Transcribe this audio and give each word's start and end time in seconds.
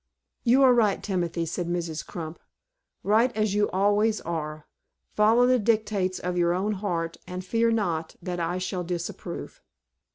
"You 0.43 0.63
are 0.63 0.73
right, 0.73 1.03
Timothy," 1.03 1.45
said 1.45 1.67
Mrs. 1.67 2.03
Crump; 2.03 2.39
"right, 3.03 3.31
as 3.37 3.53
you 3.53 3.69
always 3.69 4.19
are. 4.21 4.65
Follow 5.15 5.45
the 5.45 5.59
dictates 5.59 6.17
of 6.17 6.39
your 6.39 6.55
own 6.55 6.71
heart, 6.71 7.17
and 7.27 7.45
fear 7.45 7.69
not 7.69 8.15
that 8.19 8.39
I 8.39 8.57
shall 8.57 8.83
disapprove." 8.83 9.61